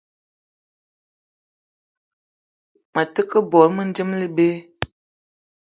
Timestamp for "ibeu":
4.27-4.57